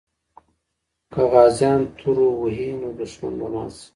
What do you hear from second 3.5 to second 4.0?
مات سي.